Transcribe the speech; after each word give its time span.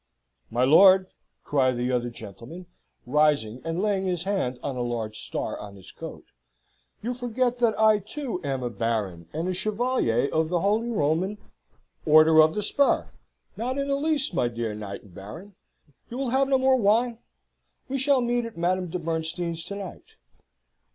"My 0.49 0.63
lord," 0.63 1.11
cried 1.43 1.77
the 1.77 1.91
other 1.91 2.09
gentleman, 2.09 2.65
rising 3.05 3.61
and 3.63 3.79
laying 3.83 4.07
his 4.07 4.23
hand 4.23 4.57
on 4.63 4.75
a 4.75 4.81
large 4.81 5.19
star 5.19 5.59
on 5.59 5.75
his 5.75 5.91
coat, 5.91 6.23
"you 7.03 7.13
forget 7.13 7.59
that 7.59 7.79
I, 7.79 7.99
too, 7.99 8.41
am 8.43 8.63
a 8.63 8.71
Baron 8.71 9.27
and 9.31 9.47
a 9.47 9.53
Chevalier 9.53 10.27
of 10.33 10.49
the 10.49 10.61
Holy 10.61 10.89
Roman 10.89 11.37
""Order 12.13 12.41
of 12.41 12.55
the 12.55 12.63
Spur! 12.63 13.11
not 13.55 13.77
in 13.77 13.87
the 13.89 13.95
least, 13.95 14.33
my 14.33 14.47
dear 14.47 14.73
knight 14.73 15.03
and 15.03 15.13
baron! 15.13 15.53
You 16.09 16.17
will 16.17 16.31
have 16.31 16.47
no 16.47 16.57
more 16.57 16.77
wine? 16.77 17.19
We 17.87 17.99
shall 17.99 18.21
meet 18.21 18.45
at 18.45 18.57
Madame 18.57 18.89
de 18.89 18.97
Bernstein's 18.97 19.63
to 19.65 19.75
night." 19.75 20.15